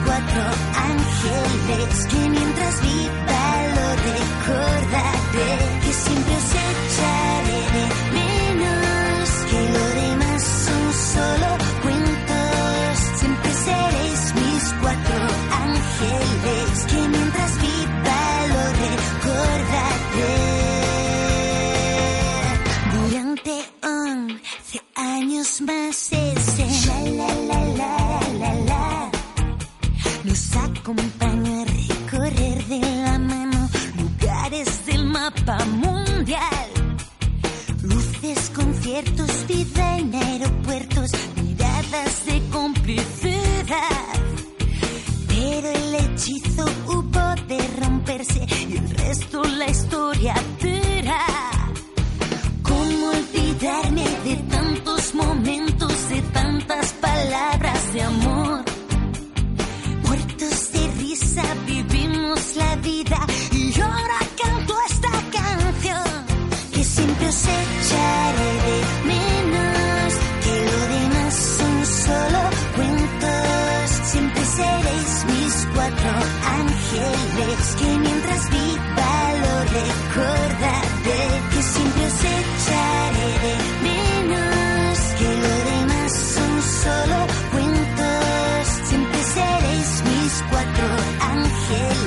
[0.06, 0.77] cuatro
[45.28, 50.77] Pero el hechizo hubo de romperse y el resto la historia verá.
[91.70, 92.07] Yeah.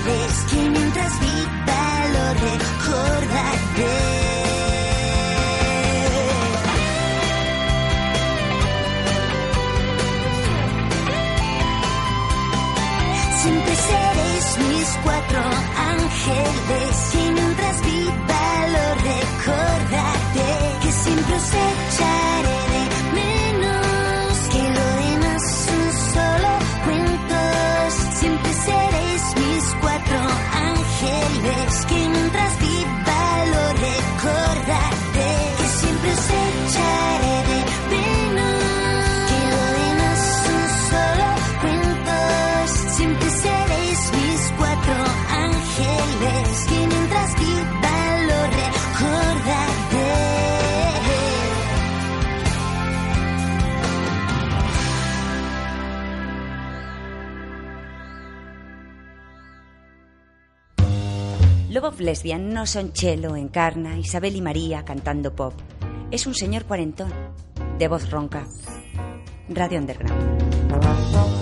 [61.80, 65.54] Love of Lesbian no son Chelo, Encarna, Isabel y María cantando pop.
[66.10, 67.10] Es un señor cuarentón,
[67.78, 68.46] de voz ronca.
[69.48, 71.39] Radio Underground.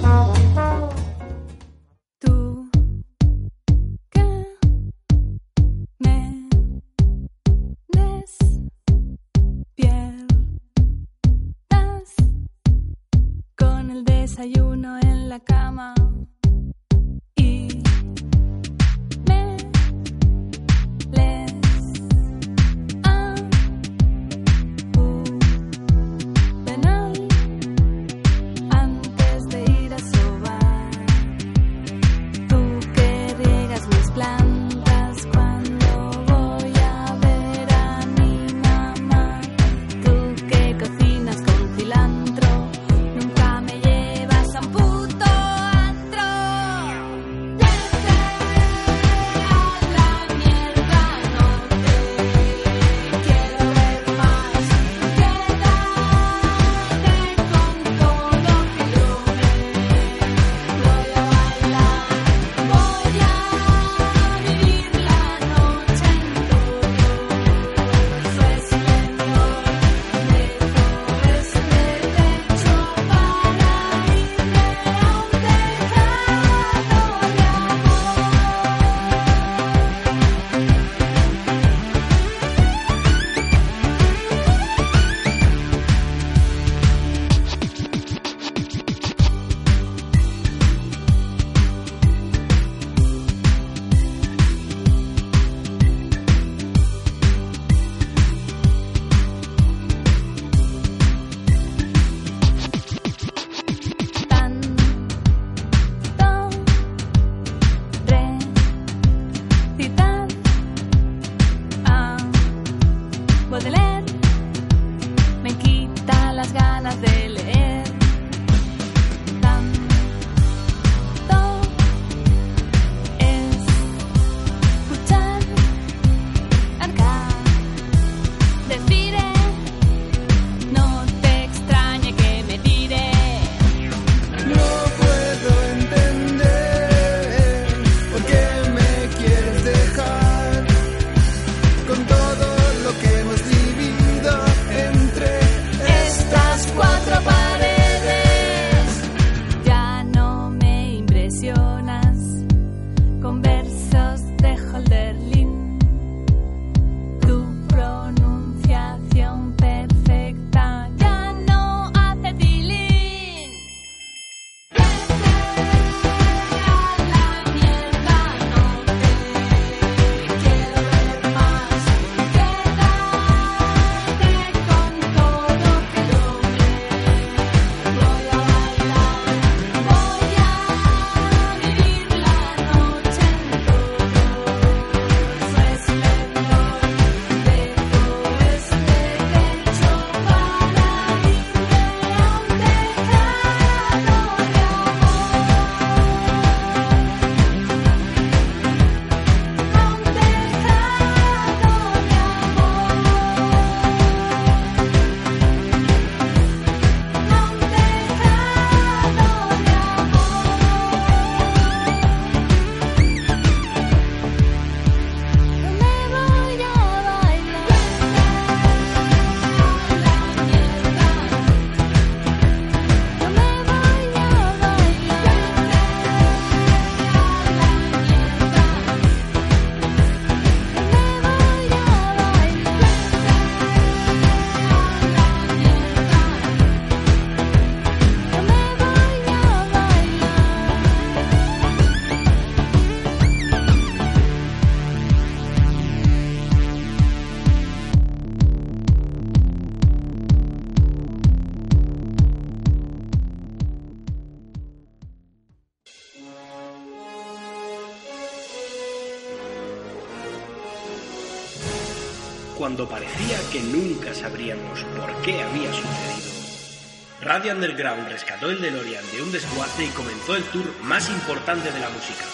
[267.58, 271.88] Underground rescató el DeLorean de un desguace y comenzó el tour más importante de la
[271.90, 272.24] música.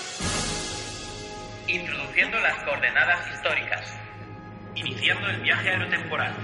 [1.66, 3.96] Introduciendo las coordenadas históricas.
[4.74, 6.34] Iniciando el viaje aerotemporal.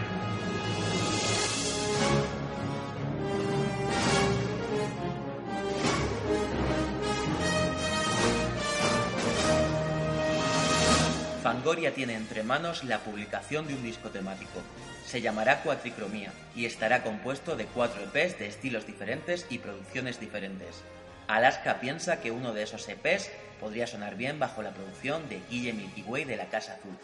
[11.43, 14.63] Fangoria tiene entre manos la publicación de un disco temático,
[15.11, 20.85] se llamará Cuatricromía y estará compuesto de cuatro EPs de estilos diferentes y producciones diferentes.
[21.27, 25.73] Alaska piensa que uno de esos EPs podría sonar bien bajo la producción de Guille
[25.73, 26.97] Milky Way de la Casa Azul.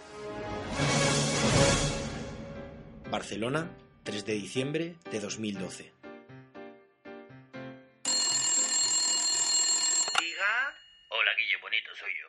[3.11, 3.71] Barcelona,
[4.05, 5.93] 3 de diciembre de 2012.
[10.21, 10.75] Diga,
[11.09, 12.29] Hola, Guille, bonito, soy yo.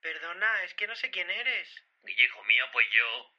[0.00, 1.68] perdona, es que no sé quién eres.
[2.04, 3.33] Guille, hijo mío, pues yo...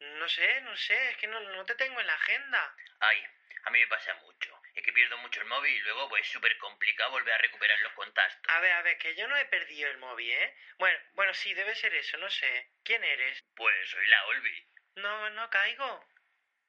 [0.00, 2.74] No sé, no sé, es que no, no te tengo en la agenda.
[3.00, 3.24] Ay,
[3.64, 4.60] a mí me pasa mucho.
[4.74, 7.78] Es que pierdo mucho el móvil y luego pues es súper complicado volver a recuperar
[7.80, 8.54] los contactos.
[8.54, 10.56] A ver, a ver, que yo no he perdido el móvil, ¿eh?
[10.78, 12.70] Bueno, bueno, sí, debe ser eso, no sé.
[12.84, 13.44] ¿Quién eres?
[13.54, 16.06] Pues soy la Olvi, No, no caigo.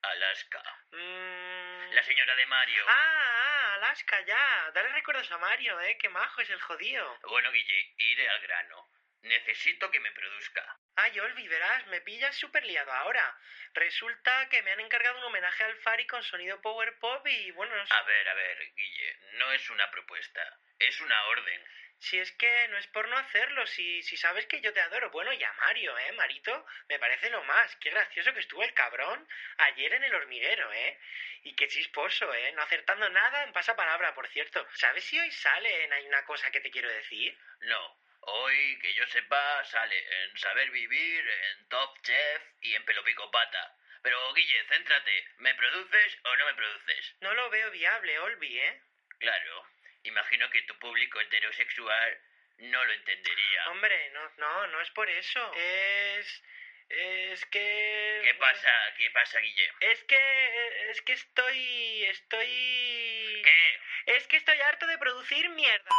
[0.01, 0.63] Alaska.
[0.91, 1.91] Mm.
[1.93, 2.83] La señora de Mario.
[2.87, 4.71] Ah, ah, Alaska, ya.
[4.73, 5.97] Dale recuerdos a Mario, ¿eh?
[5.99, 7.19] Qué majo es el jodido.
[7.23, 8.89] Bueno, Guille, iré al grano.
[9.21, 10.80] Necesito que me produzca.
[10.95, 13.37] Ay, Olvi, verás, me pillas súper liado ahora.
[13.73, 17.75] Resulta que me han encargado un homenaje al Fari con sonido power pop y bueno,
[17.75, 17.93] no sé.
[17.93, 21.65] A ver, a ver, Guille, no es una propuesta, es una orden.
[21.99, 25.11] Si es que no es por no hacerlo, si, si sabes que yo te adoro.
[25.11, 26.11] Bueno, y a Mario, ¿eh?
[26.13, 27.75] Marito, me parece lo más.
[27.75, 29.27] Qué gracioso que estuvo el cabrón
[29.57, 30.99] ayer en el hormiguero, ¿eh?
[31.43, 32.51] Y qué chisposo, ¿eh?
[32.53, 34.67] No acertando nada en pasapalabra, por cierto.
[34.73, 37.37] ¿Sabes si hoy sale en Hay una cosa que te quiero decir?
[37.61, 43.29] No, hoy, que yo sepa, sale en Saber Vivir, en Top Chef y en Pelopico
[43.31, 43.75] Pata.
[44.03, 47.15] Pero, Guille, céntrate, ¿me produces o no me produces?
[47.21, 48.81] No lo veo viable, Olvi, ¿eh?
[49.19, 49.67] Claro,
[50.03, 52.19] imagino que tu público heterosexual
[52.57, 53.69] no lo entendería.
[53.69, 55.53] Hombre, no, no, no es por eso.
[55.55, 56.43] Es...
[56.89, 58.21] Es que...
[58.23, 58.93] ¿Qué pasa?
[58.97, 59.71] ¿Qué pasa, Guille?
[59.79, 60.89] Es que...
[60.89, 62.05] Es que estoy...
[62.05, 63.41] Estoy...
[63.43, 63.79] ¿Qué?
[64.07, 65.89] Es que estoy harto de producir mierda.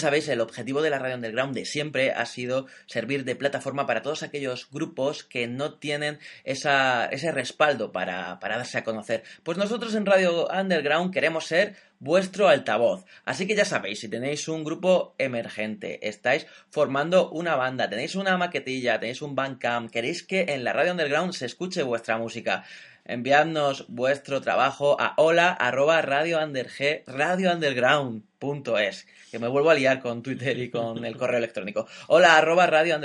[0.00, 4.02] Sabéis, el objetivo de la Radio Underground de siempre ha sido servir de plataforma para
[4.02, 9.22] todos aquellos grupos que no tienen ese respaldo para, para darse a conocer.
[9.44, 13.04] Pues nosotros en Radio Underground queremos ser vuestro altavoz.
[13.24, 18.36] Así que ya sabéis, si tenéis un grupo emergente, estáis formando una banda, tenéis una
[18.38, 22.64] maquetilla, tenéis un bandcamp, queréis que en la Radio Underground se escuche vuestra música,
[23.04, 30.22] enviadnos vuestro trabajo a hola arroba radio, underg- radiounderground.es que me vuelvo a liar con
[30.22, 31.86] Twitter y con el correo electrónico.
[32.08, 32.98] Hola arroba radio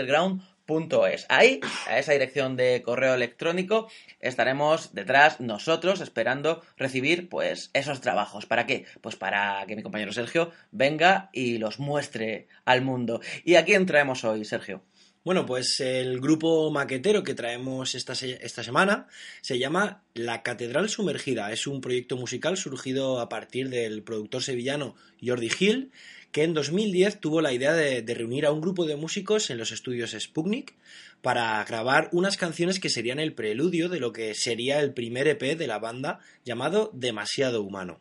[0.65, 1.25] punto es.
[1.29, 3.87] Ahí, a esa dirección de correo electrónico,
[4.19, 8.47] estaremos detrás nosotros esperando recibir pues esos trabajos.
[8.47, 8.85] ¿Para qué?
[9.01, 13.21] Pues para que mi compañero Sergio venga y los muestre al mundo.
[13.43, 14.81] ¿Y a quién traemos hoy, Sergio?
[15.25, 19.07] Bueno, pues el grupo maquetero que traemos esta, esta semana
[19.41, 21.51] se llama La Catedral Sumergida.
[21.51, 24.95] Es un proyecto musical surgido a partir del productor sevillano
[25.25, 25.91] Jordi Gil,
[26.31, 29.57] que en 2010 tuvo la idea de, de reunir a un grupo de músicos en
[29.57, 30.75] los estudios Sputnik
[31.23, 35.57] para grabar unas canciones que serían el preludio de lo que sería el primer EP
[35.57, 37.99] de la banda llamado Demasiado Humano.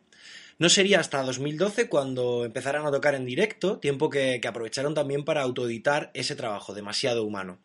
[0.57, 5.41] No sería hasta 2012 cuando empezaran a tocar en directo, tiempo que, aprovecharon también para
[5.41, 7.59] autoeditar ese trabajo, demasiado humano.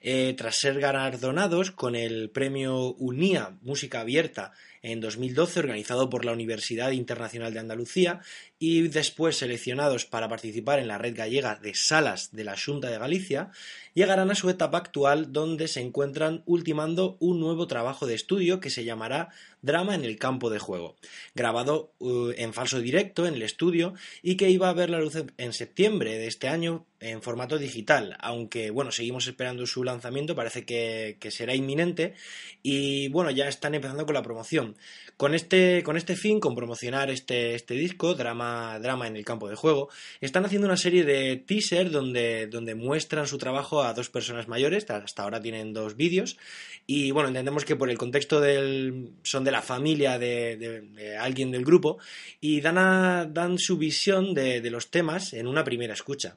[0.00, 4.52] Eh, tras ser galardonados con el premio UNIA Música Abierta
[4.82, 8.20] en 2012, organizado por la Universidad Internacional de Andalucía,
[8.58, 12.98] y después seleccionados para participar en la red gallega de salas de la Junta de
[12.98, 13.50] Galicia,
[13.94, 18.70] llegarán a su etapa actual donde se encuentran ultimando un nuevo trabajo de estudio que
[18.70, 19.30] se llamará
[19.60, 20.96] Drama en el campo de juego,
[21.34, 25.16] grabado uh, en falso directo en el estudio y que iba a ver la luz
[25.36, 30.64] en septiembre de este año en formato digital, aunque bueno, seguimos esperando su lanzamiento, parece
[30.64, 32.14] que, será inminente
[32.62, 34.76] y bueno, ya están empezando con la promoción.
[35.16, 39.48] Con este, con este fin, con promocionar este, este disco, drama, drama en el campo
[39.48, 39.88] de juego,
[40.20, 44.88] están haciendo una serie de teaser donde, donde muestran su trabajo a dos personas mayores,
[44.90, 46.38] hasta ahora tienen dos vídeos,
[46.86, 51.64] y bueno, entendemos que por el contexto del, son de la familia de, alguien del
[51.64, 51.98] grupo,
[52.40, 56.36] y dan, a- dan su visión de los temas en una primera escucha.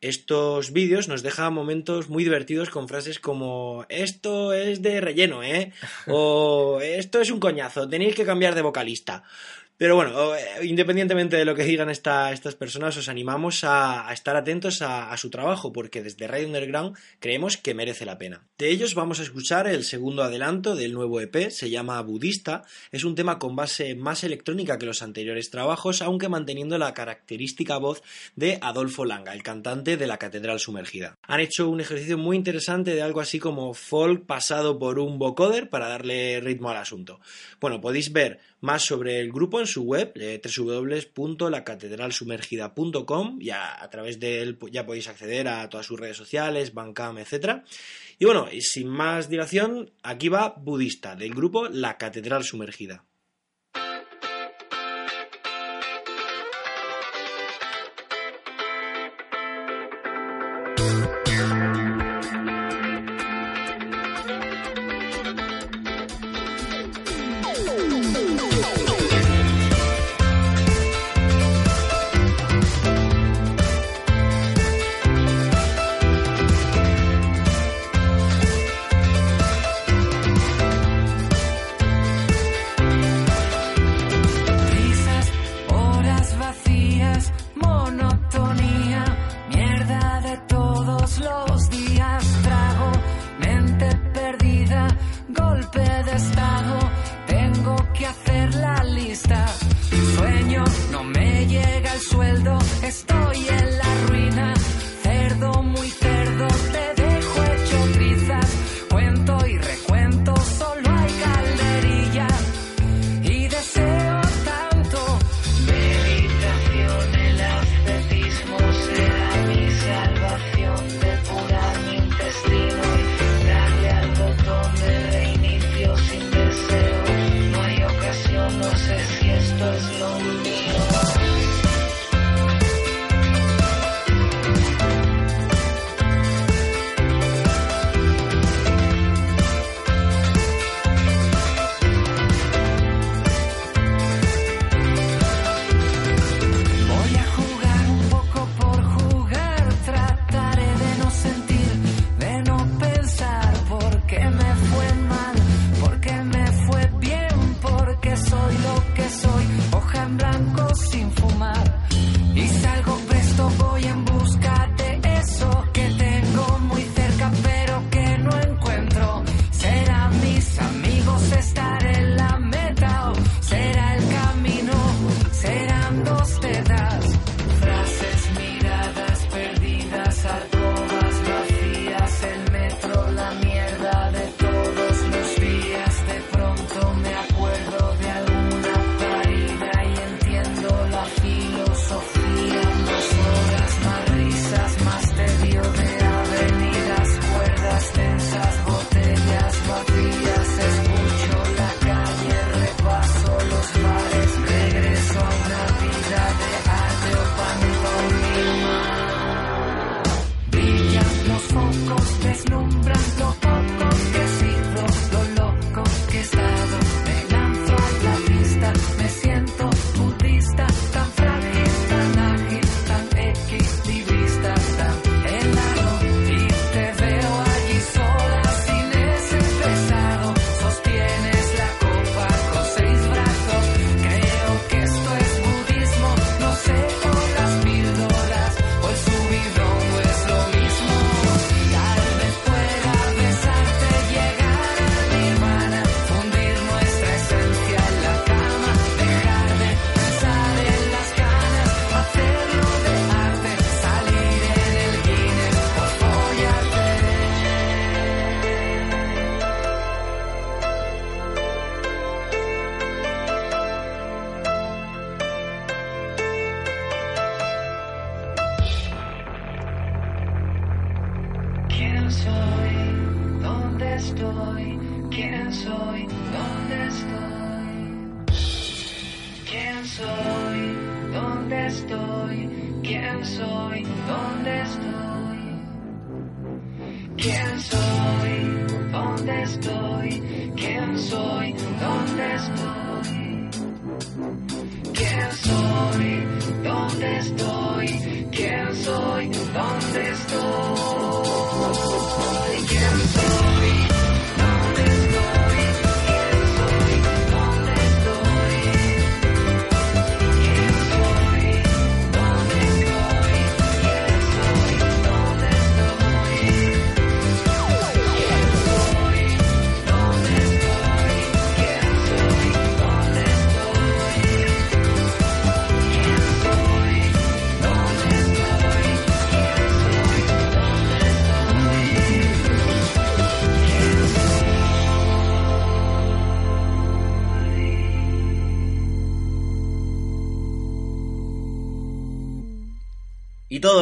[0.00, 5.72] Estos vídeos nos dejan momentos muy divertidos con frases como esto es de relleno, ¿eh?
[6.06, 9.24] O esto es un coñazo, tenéis que cambiar de vocalista.
[9.80, 14.36] Pero bueno, eh, independientemente de lo que digan esta- estas personas, os animamos a, estar
[14.36, 18.44] atentos a, a su trabajo, porque desde Radio Underground creemos que merece la pena.
[18.58, 22.62] De ellos vamos a escuchar el segundo adelanto del nuevo EP, se llama Budista,
[22.92, 27.78] es un tema con base más electrónica que los anteriores trabajos, aunque manteniendo la característica
[27.78, 28.02] voz
[28.36, 31.16] de Adolfo Langa, el cantante de la Catedral Sumergida.
[31.22, 35.70] Han hecho un ejercicio muy interesante de algo así como folk pasado por un vocoder
[35.70, 37.18] para darle ritmo al asunto.
[37.62, 44.20] Bueno, podéis ver más sobre el grupo en su web eh, www.lacatedralsumergida.com y a, través
[44.20, 47.62] de él ya podéis acceder a todas sus redes sociales, Bandcamp, etc.
[48.18, 53.04] Y bueno, y sin más dilación, aquí va Budista, del grupo La Catedral Sumergida.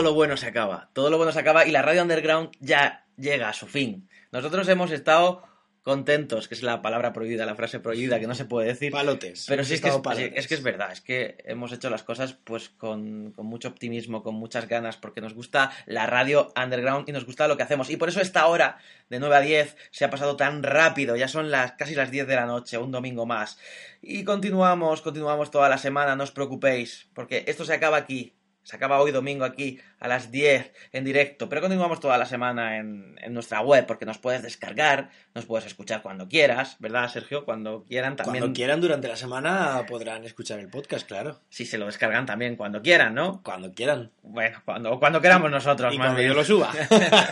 [0.08, 3.50] Lo bueno se acaba, todo lo bueno se acaba y la radio underground ya llega
[3.50, 4.08] a su fin.
[4.32, 5.42] Nosotros hemos estado
[5.82, 8.90] contentos, que es la palabra prohibida, la frase prohibida que no se puede decir.
[8.90, 9.44] Palotes.
[9.46, 12.32] Pero sí es que es, sí, que es verdad, es que hemos hecho las cosas
[12.32, 17.12] pues con, con mucho optimismo, con muchas ganas, porque nos gusta la radio underground y
[17.12, 17.90] nos gusta lo que hacemos.
[17.90, 18.78] Y por eso esta hora,
[19.10, 22.26] de 9 a 10, se ha pasado tan rápido, ya son las casi las 10
[22.26, 23.58] de la noche, un domingo más.
[24.00, 28.37] Y continuamos, continuamos toda la semana, no os preocupéis, porque esto se acaba aquí.
[28.68, 32.76] Se acaba hoy domingo aquí a las 10 en directo, pero continuamos toda la semana
[32.76, 37.46] en, en nuestra web porque nos puedes descargar, nos puedes escuchar cuando quieras, ¿verdad, Sergio?
[37.46, 38.42] Cuando quieran también.
[38.42, 41.40] Cuando quieran durante la semana podrán escuchar el podcast, claro.
[41.48, 43.42] Si se lo descargan también cuando quieran, ¿no?
[43.42, 44.10] Cuando quieran.
[44.22, 46.28] Bueno, cuando, cuando queramos nosotros, Y más cuando bien.
[46.28, 46.70] yo lo suba.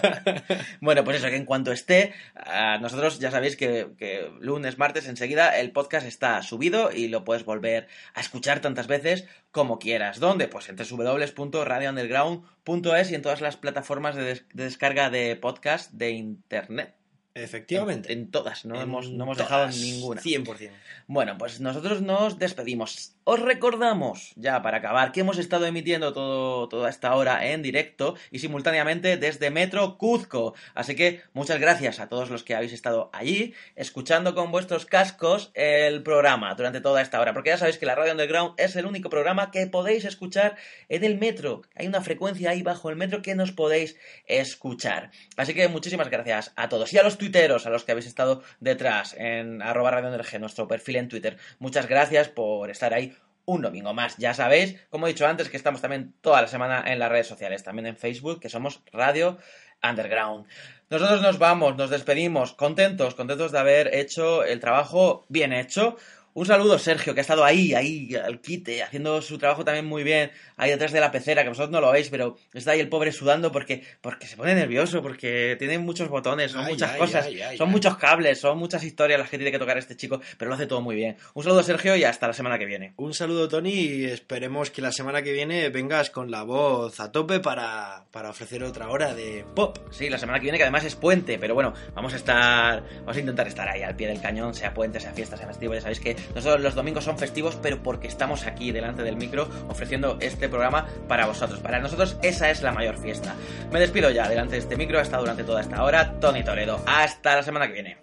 [0.81, 5.07] bueno, pues eso, que en cuanto esté, ah, nosotros ya sabéis que, que lunes, martes,
[5.07, 10.21] enseguida el podcast está subido y lo puedes volver a escuchar tantas veces como quieras.
[10.21, 10.49] ¿Dónde?
[10.49, 16.11] Pues en www.radiounderground.es y en todas las plataformas de, des- de descarga de podcast de
[16.11, 16.96] internet.
[17.37, 18.13] Efectivamente.
[18.15, 20.23] En, en todas, no En hemos, no hemos dejado ninguna.
[20.23, 20.71] 100%.
[21.07, 23.13] Bueno, pues nosotros nos despedimos.
[23.25, 28.15] Os recordamos, ya para acabar, que hemos estado emitiendo todo, toda esta hora en directo
[28.31, 30.55] y simultáneamente desde Metro Cuzco.
[30.75, 35.51] Así que muchas gracias a todos los que habéis estado allí, escuchando con vuestros cascos
[35.55, 37.35] el programa durante toda esta hora.
[37.35, 40.57] Porque ya sabéis que la Radio Underground es el único programa que podéis escuchar
[40.89, 41.63] en el metro.
[41.75, 45.11] Hay una frecuencia ahí bajo el metro que nos podéis escuchar.
[45.37, 46.93] Así que muchísimas gracias a todos.
[46.93, 50.69] Y a los tuiteros, a los que habéis estado detrás en arroba Radio Underg, nuestro
[50.69, 51.37] perfil en Twitter.
[51.59, 53.17] Muchas gracias por estar ahí
[53.47, 54.17] un domingo más.
[54.17, 57.27] Ya sabéis, como he dicho antes, que estamos también toda la semana en las redes
[57.27, 59.39] sociales, también en Facebook, que somos Radio
[59.83, 60.47] Underground.
[60.89, 65.97] Nosotros nos vamos, nos despedimos, contentos, contentos de haber hecho el trabajo bien hecho.
[66.37, 70.05] Un saludo, Sergio, que ha estado ahí, ahí, al quite, haciendo su trabajo también muy
[70.05, 72.91] bien, ahí detrás de la pecera, que vosotros no lo veis, pero está ahí el
[72.91, 76.99] pobre sudando porque, porque se pone nervioso, porque tiene muchos botones, son Ay, muchas ay,
[76.99, 80.21] cosas, ay, son muchos cables, son muchas historias las que tiene que tocar este chico,
[80.37, 81.17] pero lo hace todo muy bien.
[81.33, 82.93] Un saludo, Sergio, y hasta la semana que viene.
[82.99, 87.13] Un saludo, Tony, y esperemos que la semana que viene vengas con la voz a
[87.13, 89.79] tope para, para ofrecer otra hora de pop.
[89.91, 93.17] Sí, la semana que viene, que además es puente, pero bueno, vamos a estar, vamos
[93.17, 95.73] a intentar estar ahí al pie del cañón, sea puente, sea fiesta, sea festivo.
[95.73, 99.49] Ya sabéis que nosotros los domingos son festivos, pero porque estamos aquí delante del micro
[99.69, 101.61] ofreciendo este programa para vosotros.
[101.61, 103.35] Para nosotros esa es la mayor fiesta.
[103.73, 106.81] Me despido ya delante de este micro, hasta durante toda esta hora, Tony Toledo.
[106.87, 107.99] Hasta la semana que viene.